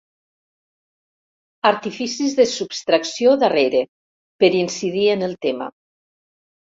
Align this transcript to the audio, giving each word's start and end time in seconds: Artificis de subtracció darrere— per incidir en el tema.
Artificis 1.69 2.33
de 2.39 2.45
subtracció 2.53 3.33
darrere— 3.43 3.81
per 4.45 4.49
incidir 4.61 5.05
en 5.17 5.27
el 5.29 5.37
tema. 5.47 5.69